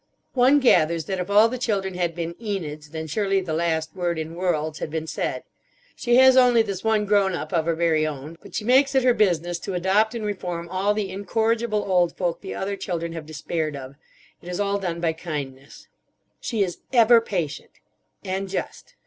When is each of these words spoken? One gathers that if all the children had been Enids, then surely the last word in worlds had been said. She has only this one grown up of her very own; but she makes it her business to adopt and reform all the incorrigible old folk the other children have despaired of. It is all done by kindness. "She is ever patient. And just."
One 0.33 0.59
gathers 0.59 1.05
that 1.05 1.19
if 1.19 1.29
all 1.29 1.47
the 1.47 1.59
children 1.59 1.93
had 1.93 2.15
been 2.15 2.33
Enids, 2.41 2.89
then 2.89 3.05
surely 3.05 3.39
the 3.39 3.53
last 3.53 3.95
word 3.95 4.17
in 4.17 4.33
worlds 4.33 4.79
had 4.79 4.89
been 4.89 5.05
said. 5.05 5.43
She 5.95 6.15
has 6.15 6.35
only 6.35 6.63
this 6.63 6.83
one 6.83 7.05
grown 7.05 7.35
up 7.35 7.53
of 7.53 7.67
her 7.67 7.75
very 7.75 8.07
own; 8.07 8.35
but 8.41 8.55
she 8.55 8.65
makes 8.65 8.95
it 8.95 9.03
her 9.03 9.13
business 9.13 9.59
to 9.59 9.75
adopt 9.75 10.15
and 10.15 10.25
reform 10.25 10.67
all 10.69 10.95
the 10.95 11.11
incorrigible 11.11 11.83
old 11.85 12.17
folk 12.17 12.41
the 12.41 12.55
other 12.55 12.75
children 12.75 13.13
have 13.13 13.27
despaired 13.27 13.75
of. 13.75 13.93
It 14.41 14.49
is 14.49 14.59
all 14.59 14.79
done 14.79 15.01
by 15.01 15.13
kindness. 15.13 15.87
"She 16.39 16.63
is 16.63 16.79
ever 16.91 17.21
patient. 17.21 17.69
And 18.23 18.49
just." 18.49 18.95